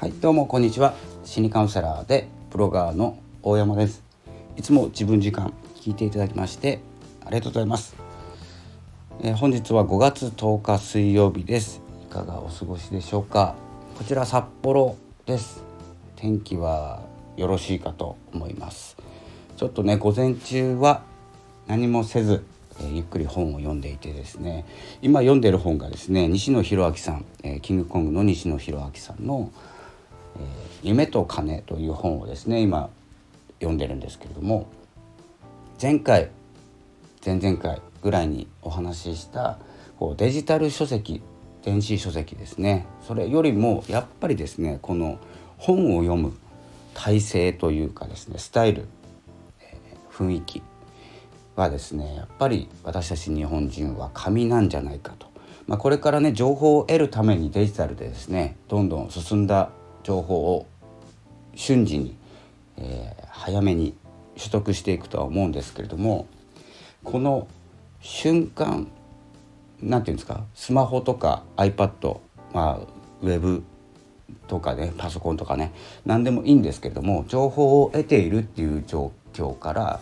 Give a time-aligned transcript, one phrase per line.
[0.00, 0.94] はいどうもこんにちは。
[1.24, 4.04] 心理カウンセラーでブロガーの大山です。
[4.56, 6.78] いつも自分時間聞いていただきまして
[7.24, 7.96] ありがとうございます、
[9.22, 11.82] えー、本日は5月10日水曜日です。
[12.08, 13.56] いかがお過ごしでしょうか。
[13.98, 14.96] こちら札幌
[15.26, 15.64] です。
[16.14, 17.02] 天気は
[17.36, 18.96] よろしいかと思います。
[19.56, 21.02] ちょっとね午前中は
[21.66, 22.44] 何もせず
[22.80, 24.64] え、ゆっくり本を読んでいてですね。
[25.02, 29.50] 今読んでる本がですね西野博明さん、え、キングコングの西野博明さんの「、
[30.82, 32.90] 夢と金」という本をですね今
[33.60, 34.66] 読んでるんですけれども
[35.80, 36.30] 前回
[37.24, 39.58] 前々回ぐらいにお話しした
[39.98, 41.22] こうデジタル書籍
[41.62, 42.86] 電子書籍ですね。
[43.02, 45.18] それよりもやっぱりですねこの
[45.58, 46.32] 本を読む
[46.94, 48.86] 体制というかですねスタイル、
[49.60, 50.62] えー、雰囲気
[51.56, 55.26] はですねやっぱり私たち日本人は紙なんじゃないかと、
[55.66, 59.70] まあ、これからね情報を得るためにデジタルでですねどんどん進んだ
[60.02, 60.66] 情報を
[61.54, 62.16] 瞬時に、
[62.76, 63.94] えー、早めに
[64.36, 66.26] 取得していくとは思うんですけれども
[67.04, 67.48] この
[68.00, 68.88] 瞬間
[69.80, 72.18] なんていうんですかスマホとか iPad、
[72.52, 72.86] まあ、
[73.22, 73.62] ウェブ
[74.46, 75.72] とかねパソコンとかね
[76.04, 80.00] 何でもいいんですけれども情報を得ているっていう状況から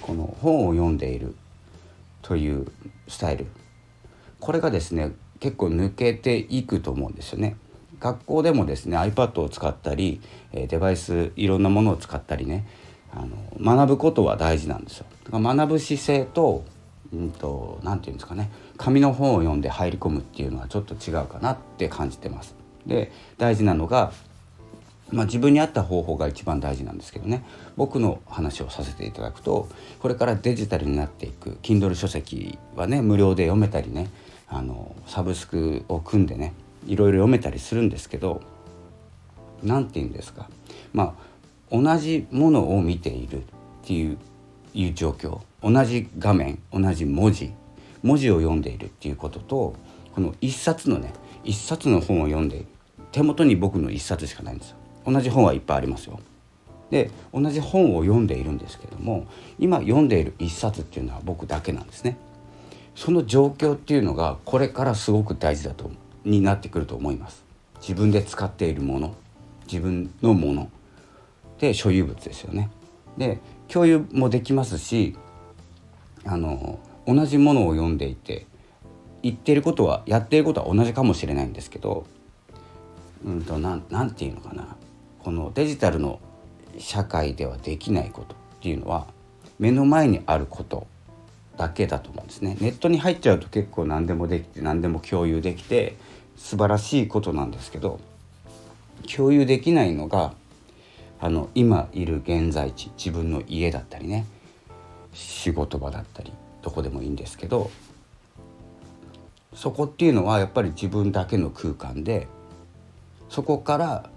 [0.00, 1.34] この本を読んでいる
[2.22, 2.66] という
[3.08, 3.46] スタイル
[4.40, 7.56] これがですね結構抜けていくと思うんですよね。
[8.00, 10.20] 学校でもですね iPad を使ったり
[10.52, 12.66] デバイスいろんなものを使ったりね
[13.12, 15.06] あの学ぶことは大事なんですよ。
[15.30, 16.64] 学ぶ姿勢と
[17.12, 22.54] うんと何て言うんですかね紙の本を読んで入り込むっていうのはちょっと違うかなって感じてます。
[22.86, 24.12] で大事なのが
[25.12, 27.44] まあ、自分に合った方法が一番大事なんですけどね
[27.76, 29.68] 僕の話をさせていただくと
[30.00, 34.10] これからデジタルになっていく Kindle 書籍はね無料で読めたりね
[34.48, 36.54] あのサブスクを組んでね
[36.86, 38.42] いろいろ読めたりするんですけど
[39.62, 40.48] 何て言うんですか
[40.92, 41.26] まあ
[41.70, 43.44] 同じものを見ているっ
[43.84, 44.18] ていう
[44.74, 47.52] いう状況同じ画面同じ文字
[48.02, 49.74] 文字を読んでいるっていうことと
[50.14, 51.12] この一冊のね
[51.44, 52.66] 一冊の本を読んでいる
[53.12, 54.76] 手元に僕の一冊しかないんですよ。
[55.06, 56.20] 同じ本はいっぱいありますよ。
[56.90, 59.26] で同じ本を読んでいるんですけども
[59.58, 62.16] 今読んでいる一冊っていうのは僕だけなんですね。
[62.94, 67.44] その状況っていうのがこれからすごく大事だと思うになってくると思います。
[67.80, 69.14] 自分で使っているもの
[69.70, 70.70] 自分のもの
[71.58, 72.70] で所有物ですよね。
[73.16, 75.16] で共有もできますし
[76.24, 78.46] あの同じものを読んでいて
[79.22, 82.06] 言ってることはやってることは同じかもしれないんですけど
[83.24, 84.76] うんとななんていうのかな
[85.20, 86.20] このデジタルの
[86.78, 89.06] 社会ではできないことっていうのは
[89.58, 90.86] 目の前にあること
[91.56, 92.56] だけだと思うんですね。
[92.60, 95.96] ネットに入っちゃうと結構何でもできて何でも共有できて
[96.36, 97.98] 素晴らしいことなんですけど
[99.14, 100.34] 共有できないのが
[101.20, 104.26] あの今いる現在地自分の家だったりね
[105.12, 107.70] 仕事場だったりどこでもいいんですけど
[109.54, 112.28] そこっていうのはやっぱり自分だけの空間で
[113.30, 114.10] そこから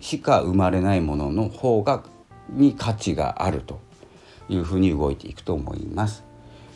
[0.00, 2.02] しか生まれないものの方が
[2.48, 3.80] に価値があると
[4.48, 6.29] いうふうに動いていくと思います。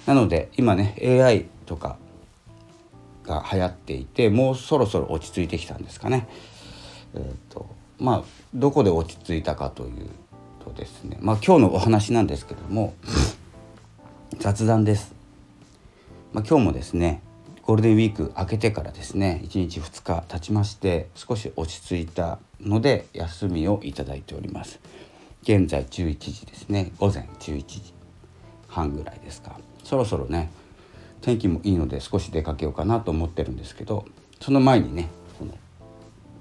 [0.06, 1.96] なので今ね AI とか
[3.24, 6.28] が流行っていてもうそろそろ落ち着いてきたんですかね。
[7.14, 7.66] えーと
[7.98, 8.22] まあ
[8.54, 10.10] どこで落ち着いたかという
[10.64, 12.94] とですねまあ今日のお話なんですけども
[14.38, 15.14] 雑談です。
[16.32, 17.22] まあ、今日もですね
[17.62, 24.80] ゴールデンウィーク明けてからですね1日2日経ちまして少し落ち着いたので休みをいただいております
[25.44, 27.94] 現在11時ですね午前11時
[28.68, 30.50] 半ぐらいですかそろそろね
[31.20, 34.04] 天気もいいので少し出かけようかなと思ってるんですけど
[34.40, 35.08] その前にね
[35.38, 35.52] この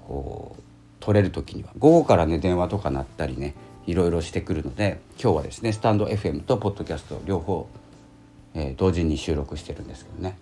[0.06, 0.62] こう
[1.00, 3.54] 取れる時には午後からね電話とか鳴ったりね
[3.86, 7.68] いろいろしてくるので今日はですねスタンド FM とポッドキャスト両方、
[8.54, 10.38] えー、同時に収録してるんですけどね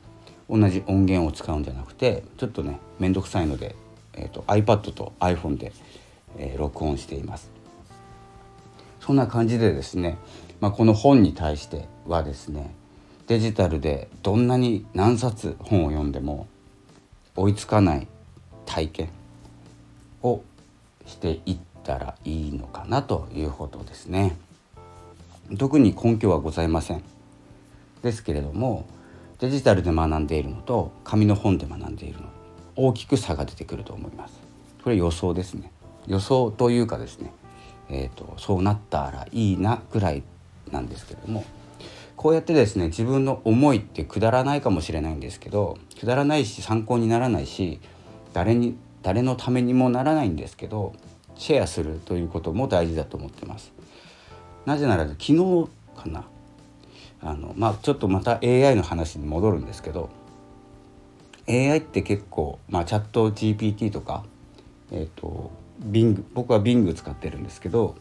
[0.48, 3.74] 同じ音源を使うんじゃなくてちょっとね面倒くさいので、
[4.14, 5.72] えーと、iPad と iPhone で、
[6.38, 7.50] えー、録音しています。
[9.00, 10.16] そんな感じでですね、
[10.60, 12.72] まあ、この本に対してはですね
[13.26, 16.46] デジタルでどんなに何冊本を読んでも
[17.36, 18.06] 追いつかない
[18.66, 19.08] 体験
[20.22, 20.42] を
[21.06, 24.36] していったらいいのかなということですね。
[25.58, 27.02] 特に根拠はございません。
[28.02, 28.86] ですけれども
[29.38, 32.28] デジタルで学んでいるのと紙の本で学んでいるの
[32.74, 34.34] 大きく差が出てくると思います。
[34.82, 35.70] これ予想ですね。
[36.06, 37.32] 予想というかですね
[37.92, 40.22] えーと、そうなったらいいなぐらい
[40.70, 41.44] なんですけれども
[42.16, 47.80] こうやってですね自分の思いってくだらないかもしれないんですけどくだらないし参考にならないし
[48.32, 50.94] 誰に誰のためにもならないんですけど
[51.36, 53.72] シェアするということも大事だと思ってます。
[54.66, 56.24] なぜなら昨日かな
[57.20, 60.10] あのまあちょっとまた AI の話に戻るんですけど
[61.48, 64.24] AI って結構、まあ、チャット GPT とか、
[64.92, 65.50] えーと、
[65.84, 67.96] Bing 僕は Bing 使ってるんですけど、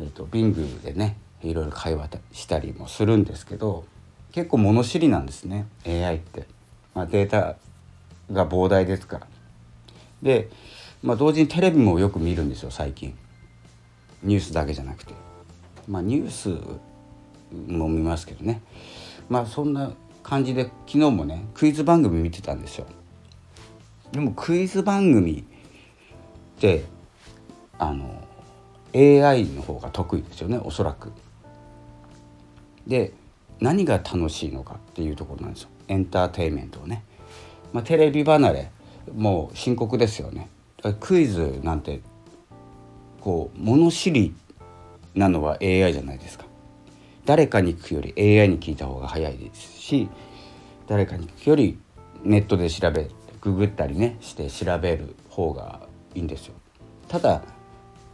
[0.00, 3.84] えーと、Bing でねいろいろ会話したりもするんですけど
[4.32, 6.46] 結構物知りなんですね AI って、
[6.94, 7.56] まあ、データ
[8.32, 9.26] が膨大ですから。
[10.22, 10.48] で、
[11.02, 13.14] まあ、同時にテレビもよく見るんですよ最近
[14.22, 15.14] ニュースだけじゃなくて。
[15.86, 16.48] まあ、ニュース
[17.70, 18.62] も見ますけどね
[19.28, 19.92] まあそんな
[20.22, 22.86] 感じで昨日もねクイズ番組見てたんですよ。
[24.12, 25.44] でもクイズ番組
[26.56, 26.84] って
[27.78, 28.22] あの
[28.94, 31.12] AI の方が得意ですよねおそらく。
[32.86, 33.12] で
[33.60, 37.04] 何が楽しいのかっていうところなんですよエンターテインメントをね。
[37.72, 38.70] まあ、テレビ離れ
[39.14, 40.48] もう深刻ですよね。
[41.00, 42.00] クイズなんて
[43.20, 44.34] こう物知り
[45.14, 46.44] なのは AI じゃないですか。
[47.24, 50.08] 誰かに聞くより AI に聞いた方が早いですし
[50.86, 51.78] 誰かに聞くより
[52.22, 53.08] ネットで調べ
[53.40, 55.80] ググったりねして調べる方が
[56.14, 56.54] いいんですよ。
[57.08, 57.42] ただ、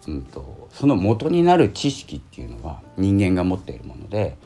[0.08, 4.36] うんと、その元になる知識っていうのは人間が持っているもので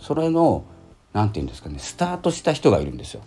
[0.00, 0.64] それの
[1.12, 3.22] 何て言うんですかねスタートした人がいるんですよ。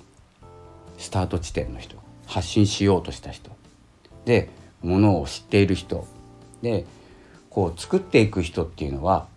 [0.97, 3.51] スタート地点の人発信しようとした人
[4.25, 4.49] で
[4.81, 6.07] ものを知っている人
[6.61, 6.85] で
[7.49, 9.27] こう作っていく人っていうのは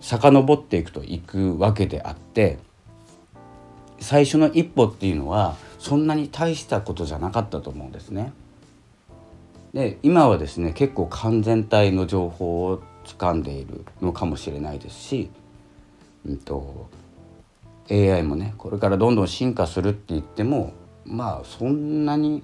[0.00, 2.58] 遡っていくといくわけであって
[4.00, 8.32] 最初の一歩っていうのはそんなに大したことじゃなかったと思うんですね。
[9.72, 15.30] で今はですね結構完全体の情報を掴んでいるのかもしれないですし、
[16.26, 16.88] うんと、
[17.90, 20.72] AI もねこれからどんどん進化するって言っても
[21.04, 22.42] まあそんなに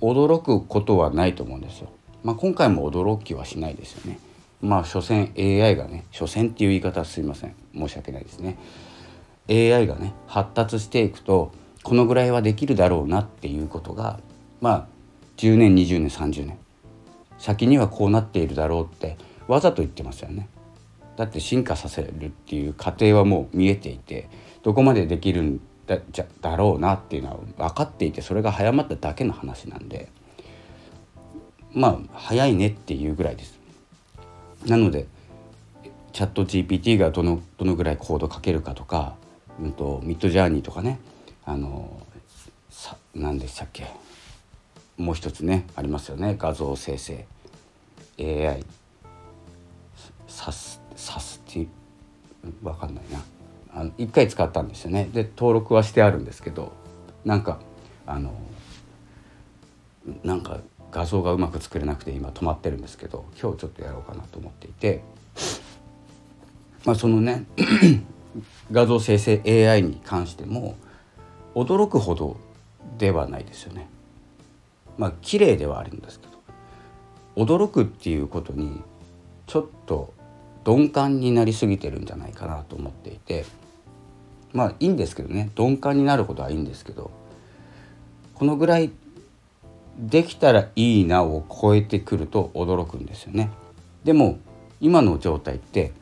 [0.00, 1.88] 驚くことはないと思うんですよ。
[2.24, 4.18] まあ、今回も驚きはしないですよね。
[4.62, 8.58] まあ所詮 AI がね所詮っていう言い方すいません申し訳ないですね
[9.48, 14.20] AI がね発達していくとこのぐらいはできるだろうなっていうことが
[14.60, 14.86] まあ
[15.38, 16.58] 10年20年30年
[17.38, 19.16] 先にはこうなっているだろうって
[19.48, 20.48] わざと言ってますよね
[21.20, 24.30] だって進化させるっていう過程はもう見えていて
[24.62, 30.08] どこまでできるんだじゃだろうなっていうのは分かっていてそれが早まっただけの話なんで
[31.74, 33.60] まあ早いねっていうぐらいです。
[34.64, 35.08] なので
[36.14, 39.14] チャット GPT がどのどのぐらいコードかけるかとか、
[39.60, 41.00] うんと、ミッドジャーニーとかね
[41.44, 42.00] あの
[42.70, 43.84] さ何でしたっけ
[44.96, 46.34] もう一つねありますよね。
[46.38, 47.26] 画像生成
[48.18, 48.64] AI
[50.26, 51.68] サスサスティ
[52.62, 53.22] 分かんないな。
[53.72, 55.08] あの1回使ったんですよね。
[55.12, 56.72] で登録はしてあるんですけど
[57.24, 57.60] なんか
[58.06, 58.32] あの
[60.22, 60.60] なんか
[60.92, 65.02] 画像がうまく作れなくて今止まってるんですけど今日ちょっとやろうかなと思っていて。
[66.84, 67.44] まあそのね
[68.72, 70.76] 画像生成 AI に関しても
[71.54, 72.36] 驚くほど
[72.98, 73.88] ではないですよね。
[74.96, 78.82] まあ綺麗ではあるんですけど驚くっていうことに
[79.46, 80.12] ちょっと
[80.66, 83.44] 鈍感になりすぎてるんじゃないかなと思っていて
[84.52, 87.10] まあいいんですけどね鈍感になることはいいんですけど
[88.34, 88.90] このぐらい
[89.98, 93.50] できたらいいなを超えてくると驚くんですよね。
[94.02, 94.38] でも
[94.80, 95.92] 今の状態って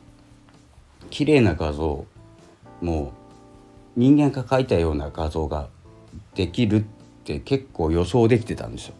[1.09, 2.05] 綺麗な画像
[2.81, 3.13] も
[3.97, 5.67] う人間が描いたような画像が
[6.35, 6.83] できるっ
[7.25, 8.93] て結構予想できてたんですよ。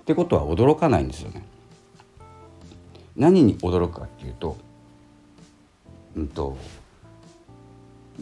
[0.00, 1.44] ってことは驚かないんですよね。
[3.18, 4.56] 何に驚くかっていうと,、
[6.16, 6.56] うんと、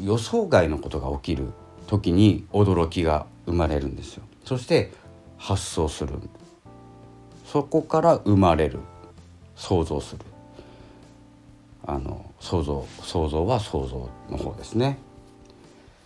[0.02, 1.52] 予想外のことが起きる
[1.86, 4.24] 時に驚きが生まれるんですよ。
[4.44, 4.90] そして
[5.36, 6.14] 発想する。
[7.44, 8.80] そこから生まれる。
[9.54, 10.20] 想像する。
[11.86, 14.98] あの想像想像は想像の方ですね。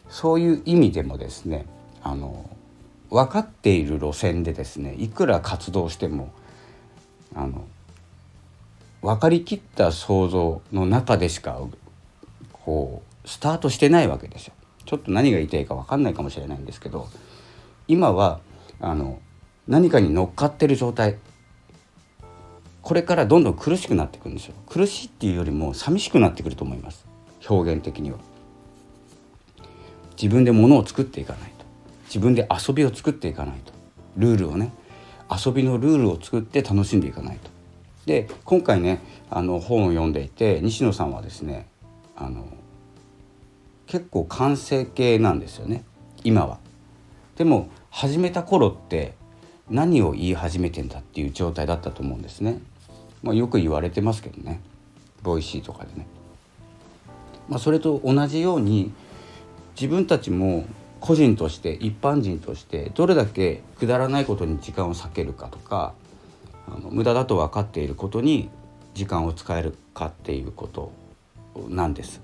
[0.08, 1.66] そういう意味でもですね
[2.02, 2.50] あの
[3.08, 6.30] 分かっている路線でですねいくら活動しても
[7.34, 7.64] あの
[9.02, 11.60] 分かりきった想像の中でしか
[12.52, 14.54] こうスタートしてないわけですよ。
[14.84, 17.08] ちょっと何が言いたいか分かんないかもしれないんですけど
[17.86, 18.40] 今は
[18.80, 19.20] あの
[19.68, 21.16] 何かに乗っかってる状態。
[22.82, 24.54] これからどんどん苦しくなっていくんですよ。
[24.66, 27.04] 苦しいっていうよりも寂しくなってくると思います。
[27.48, 28.18] 表現的には。
[30.20, 31.64] 自分で物を作っていかないと。
[32.06, 33.72] 自分で遊びを作っていかないと。
[34.16, 34.72] ルールをね。
[35.30, 37.49] 遊びのルールを作って楽しんでいかないと。
[38.06, 41.66] で今回ねあの本を読んでいて西野さんはですね
[42.16, 42.46] あの
[43.86, 45.84] 結構完成形なんですよね
[46.22, 46.58] 今は。
[47.36, 49.14] でも始めた頃って
[49.68, 52.60] 何を言い始めてんだっていう状態だったと思うんですね。
[53.22, 54.60] まあ、よく言われてますけどね
[55.22, 56.06] Voicy とかでね。
[57.48, 58.92] まあ、それと同じように
[59.74, 60.64] 自分たちも
[61.00, 65.94] 個人として一般人としてどれだけくだらないことに時間を割けるかとか
[66.74, 68.50] あの無駄だと分かっていることに
[68.94, 70.92] 時間を使えるかっていうこと
[71.68, 72.20] なんです。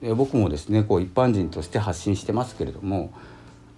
[0.00, 3.12] で僕もですねこう一般人として発信してますけれども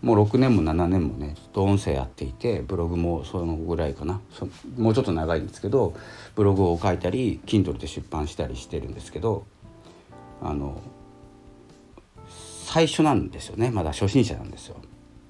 [0.03, 4.21] もう6年も7年もねずっと音声やっていてブログもそのぐらいかな
[4.77, 5.95] もうちょっと長いんですけど
[6.35, 9.47] ブログを書いたり Kindle で出版したりしてるんですけど
[10.43, 10.81] あの
[12.65, 14.77] 最初なんですよねまだ初心者なんですよ。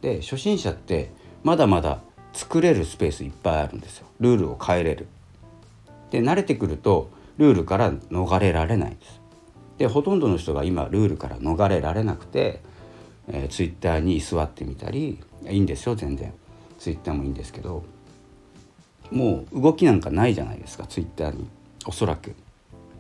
[0.03, 1.11] で初心者って
[1.43, 2.01] まだまだ
[2.33, 5.07] 作れるスペースいっぱいあるんですよルールを変えれる。
[6.11, 9.21] で慣れてくるとルールから逃れられないんです。
[9.79, 12.61] でほとんどの人が今ルールから逃れられなくて、
[13.29, 15.19] えー、ツイッターに座ってみたり
[15.49, 16.35] いいんですよ全然
[16.79, 17.85] ツイッターもいいんですけど
[19.11, 21.49] もう動きなんかないじゃないですかツイッターに
[21.87, 22.35] おそらく。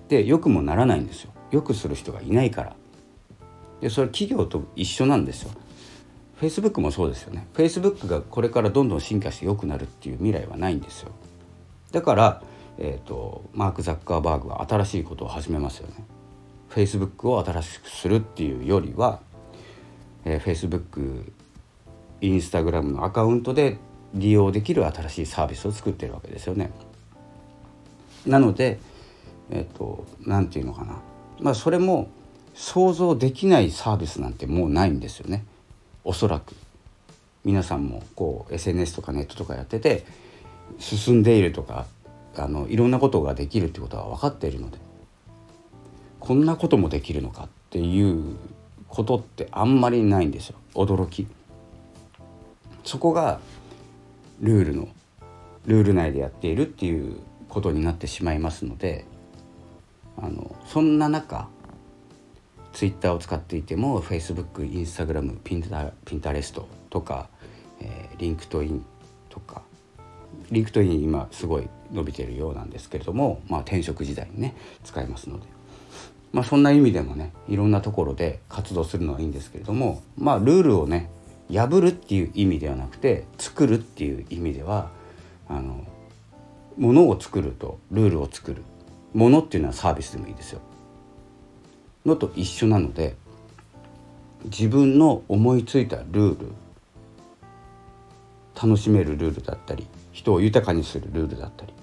[0.08, 2.74] でよくもならないんですよよくする人がいないから
[3.80, 5.50] でそれ企業と一緒なんですよ
[6.40, 7.46] Facebook もそうですよね。
[7.52, 11.10] Facebook がこれからどんどん進化して良くなるっていう未来はないんですよ。
[11.92, 12.42] だから、
[12.78, 16.06] えーと、マーク・ザッカーバーグは新しいことを始めますよね。
[16.70, 19.20] Facebook を新しくするっていうよりは、
[20.24, 21.30] えー、Facebook
[22.22, 23.76] インスタグラムのアカウントで
[24.14, 26.72] 利用できる新しいサービスを作ってるわけですよね。
[28.24, 28.78] なので
[29.50, 31.02] えっ、ー、と何て言うのかな。
[31.38, 32.08] まあそれも
[32.54, 35.44] 想像できないサービスなんてもうないんですよね。
[36.04, 36.54] おそらく
[37.44, 40.04] 皆さんもこう SNS とかネットとかやってて
[40.78, 41.86] 進んでいるとか
[42.36, 44.78] あのいろんなことができるってことは分かっているので
[46.20, 48.36] こんなこともできるのかっていう
[48.88, 50.56] ことってあんまりないんですよ。
[50.74, 51.26] 驚き。
[52.84, 53.40] そこが
[54.40, 54.88] ルールの
[55.66, 59.04] ルール内でやっているっていうことになってしまいますので
[60.16, 61.48] あのそんな中
[62.72, 67.28] ツイッターを使っていても Facebook、Instagram、ピンタ Pinterest とか、
[67.80, 68.84] えー、 LinkedIn
[69.28, 69.62] とか
[70.50, 75.46] LinkedIn 今すごい伸びてるようなんですけれども、まあ、転職時代にね使えますので、
[76.32, 81.10] まあ、そんな意味でもねいろんなところで活動するのはいいんですけれどもまあルールをね
[81.52, 84.90] 破るっていう意味ではなくて作るっていう意味では
[85.48, 85.84] あの
[86.78, 88.62] ものを作るとルールを作る。
[89.12, 90.60] ものっていうのはサービスでもいいですよ。
[92.06, 93.16] のと一緒なので
[94.44, 96.46] 自分の思いついたルール
[98.54, 101.74] 楽しめるルールだったり人を豊かにするルールだったりっ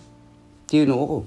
[0.67, 1.25] ていうのを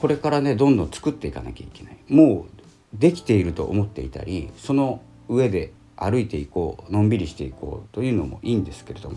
[0.00, 1.96] これからねどんどん作っていかなきゃいけない。
[2.08, 9.16] もうできていると思っていたりその上で歩いていこうのんびりしていこうというのもいいんですけれども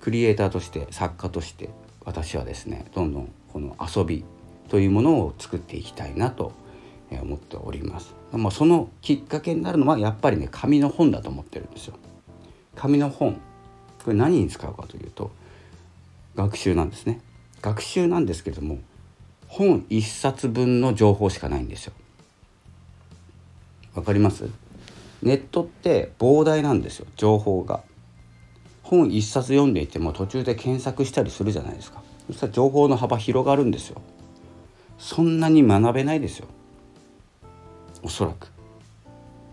[0.00, 1.70] クリエイターとして作家として
[2.04, 4.24] 私はですねどんどんこの遊び
[4.68, 6.52] というものを作っていきたいなと
[7.20, 8.14] 思っております。
[8.32, 11.94] まあ、そのきっかけになるのはやっぱりね紙の本だと思ってるんですよ。
[12.76, 13.34] 紙の本
[14.04, 15.30] これ何に使うかというと
[16.34, 17.20] 学習なんですね。
[17.62, 18.78] 学習なんですけれども
[19.46, 21.92] 本1冊分の情報しかないんですよ。
[23.94, 24.48] わかります？
[25.22, 27.82] ネットって膨大なんですよ情報が。
[28.82, 32.02] 本1冊読んでいても途中で検索したりするじゃないですか。
[32.26, 34.02] そしたら情報の幅広がるんですよ。
[34.98, 36.48] そんなに学べないですよ。
[38.04, 38.48] おそらく。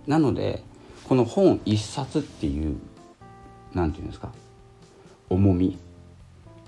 [0.05, 0.63] なので
[1.07, 2.77] この本一冊っていう
[3.73, 4.31] 何て言うんですか
[5.29, 5.77] 重み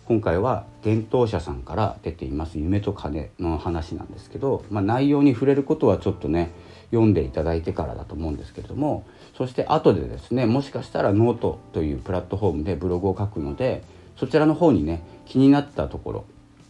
[0.06, 6.52] 今回は幻冬舎さんから出ています「夢と金」の話なんですけど、まあ、内容に触れることはちょっとね
[6.92, 9.06] 読んでいただいてからだと思うんですけれども
[9.38, 13.84] そして後でですねもしかしたらノートというプラットフォームでブログを書くので
[14.18, 16.26] そちらの方にね気になったところ、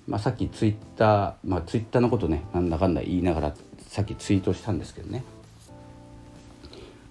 [0.08, 3.54] まあ、さっき Twitter、まあ、 Twitter のことねなんだかんだ言いながら
[3.94, 5.24] さっきツイートしたんですけどね。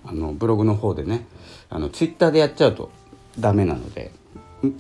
[0.05, 1.27] あのブログの方でね
[1.71, 2.91] あのツイッターでやっちゃうと
[3.39, 4.11] ダメなので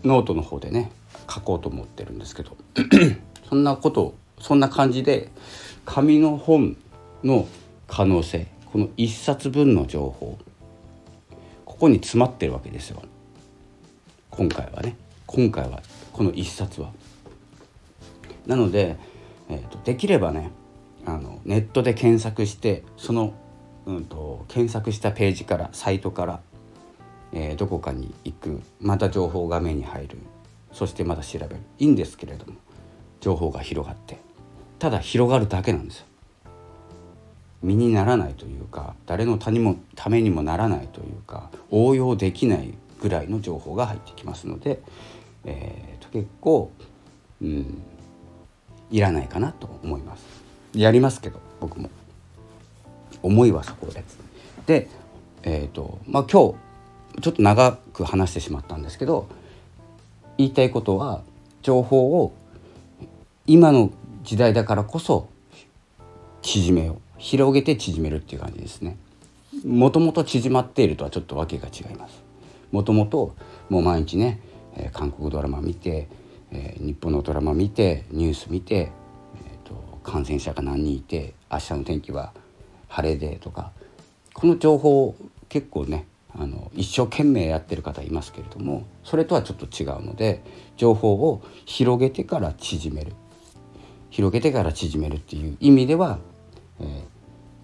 [0.02, 0.90] ノートの方でね
[1.32, 2.56] 書こうと思ってるんですけど。
[3.48, 5.30] そんなことそんな感じで
[5.84, 6.76] 紙の本
[7.22, 7.46] の
[7.86, 10.38] 可能性この1冊分の情報
[11.64, 13.00] ここに詰まってるわけですよ。
[14.28, 14.96] 今回はね。
[15.26, 15.80] 今回は
[16.12, 16.90] この1冊は。
[18.44, 18.96] なので、
[19.48, 20.50] えーとできればね
[21.04, 23.34] あのネットで検索してその、
[23.86, 26.40] うんと、検索したページからサイトから、
[27.32, 30.18] えー、どこかに行くまた情報が目に入る
[30.72, 32.54] そしてまた調べるいいんですけれども
[33.20, 34.18] 情報が広がって
[34.78, 36.06] ただ広がるだけなんですよ。
[37.62, 44.82] 身にならないというか誰の他にもためにもならないというか応用できないぐらいの情報が入ってきますので、
[45.44, 46.72] えー、と結構、
[47.40, 47.82] うん、
[48.90, 50.41] いらないかなと思います。
[50.74, 51.90] やりますけど僕も
[53.22, 54.18] 思いはそこです。
[54.66, 54.88] で、
[55.42, 56.54] えーとまあ、今
[57.14, 59.28] 日ちょっと長く話してしまったんですけど
[60.38, 61.22] 言いたいことは
[61.62, 62.32] 情報を
[63.46, 63.90] 今の
[64.22, 65.28] 時代だからこそ
[66.42, 68.96] 縮めよう広げて縮めるっていう感じですね。
[69.64, 72.22] もともと縮まっているとはちょっと訳が違います。
[72.72, 73.36] もともと
[73.68, 74.40] もう毎日ね、
[74.74, 76.08] えー、韓国ドラマ見て、
[76.50, 78.90] えー、日本のドラマ見てニュース見て、
[80.02, 82.32] 感染者が何人いて明日の天気は
[82.88, 83.72] 晴れでとか
[84.34, 85.14] この情報
[85.48, 90.42] 結構ねあの一生懸命やってる方いますけれどもそれとはちょっと違うので
[90.76, 93.12] 情報を広げてから縮める。
[94.10, 96.18] 広げてから縮めるっていう意味では、
[96.80, 97.02] えー、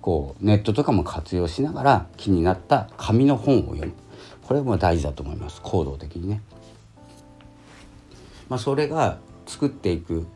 [0.01, 3.93] こうネットとかも活用しながら気になった紙の本を読む。
[4.43, 5.61] これも大事だと思います。
[5.61, 6.41] 行動的にね。
[8.49, 10.27] まあ、それが作っていく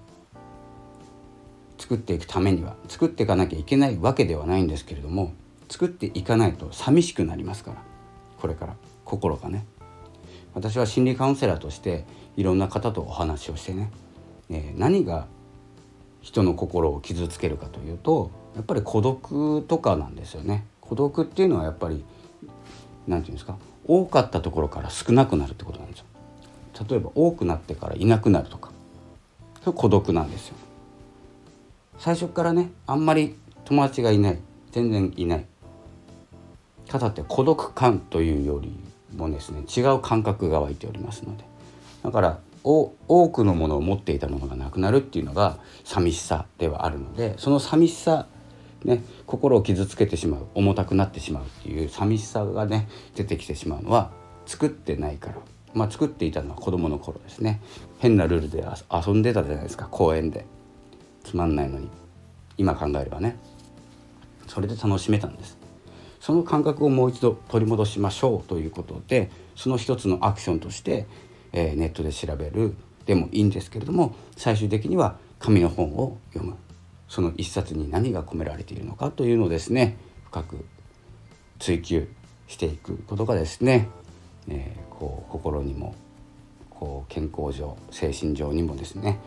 [1.92, 5.34] 作っていくためには作っていかなきゃいけないわけではないんですけれども
[5.68, 7.82] 作っていかないと寂しくなりますから
[8.40, 9.66] これから心がね。
[10.54, 12.06] 私は心理カウンセラーとして
[12.36, 13.90] いろんな方とお話をしてね、
[14.48, 15.26] えー、何が
[16.22, 20.66] 人の心を傷つけるかというとやっぱり孤独とかなんですよね。
[20.80, 22.04] 孤独っていうのはやっぱり
[23.06, 26.06] 何て言うんですか多かったところから少なくなるってことなんですよ。
[26.88, 28.70] 例えば多くなってからいなくなるとか
[29.62, 30.54] それ孤独なんですよ。
[31.98, 34.38] 最初からねあんまり友達がいない。
[34.72, 35.46] 全然いない。
[36.88, 38.78] 方って孤独感というより
[39.16, 41.44] もですね違う感覚が湧いておりますので。
[42.02, 42.90] だから多
[43.30, 48.26] くのものを持っていたものがなくなるっていうのが寂しさではあるのでその寂しさ
[48.84, 54.10] ね、心を傷つけてしまう重たくなってしまうっていう寂しさがね出てきてしまうのは
[54.46, 55.36] 作ってないから、
[55.72, 57.60] まあ、作っていたのは子どもの頃ですね。
[58.00, 60.44] 変なルールで遊んでたじゃないですか公園で。
[61.24, 61.88] つまんないのに。
[62.58, 63.36] 今考えればね。
[64.46, 65.58] それで楽しめたんです。
[66.20, 71.06] その感覚をもう一度取り戻しましょうということでその一つのアクションとして、
[71.52, 72.76] えー、ネットで調べる。
[73.06, 76.56] でもいいんですけれども最終的には紙の本を読む。
[77.08, 80.64] その一冊に何が込められているのかというのをですね深く
[81.58, 82.08] 追求
[82.46, 83.88] していくことがですね、
[84.48, 85.94] えー、こう心にも
[86.70, 89.18] こう健康上精神上にもですね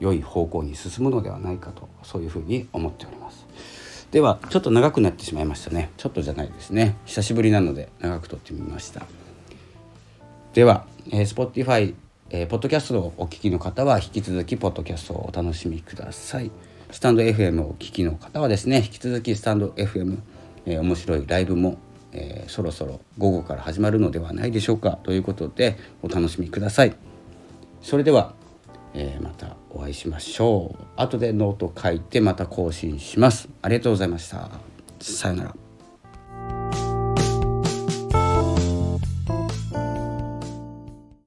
[0.00, 3.46] 良い方向に進むのではないかとそういうふうに思っております。
[4.10, 5.90] ではちょっと長くなってしまいましたね。
[5.96, 6.96] ちょっとじゃないですね。
[7.04, 9.06] 久しぶりなので長く撮ってみました。
[10.54, 11.94] では、えー、Spotify
[12.32, 16.52] えー、ポッドキャストをお聞きの方は引き続きポッドキャストをお楽しみください。
[16.92, 20.18] スタンド FM をお聞きの方はですね引き続きスタンド FM、
[20.64, 21.78] えー、面白いライブも、
[22.12, 25.00] えー、そろそろ午後から始まるのではないでしょうか。
[25.02, 26.94] ということでお楽しみください。
[27.82, 28.34] それでは、
[28.94, 30.84] えー、またお会いしましょう。
[30.96, 33.48] 後でノート書いてまた更新します。
[33.62, 34.50] ありがとうございました。
[35.00, 35.69] さようなら。